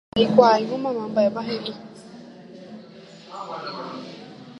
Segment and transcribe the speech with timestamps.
[0.11, 1.71] ndaikuaáingo mamá mba'épa he'i.